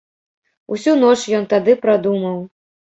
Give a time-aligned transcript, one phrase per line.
[0.77, 2.45] Усю ноч ён тады прадумаў.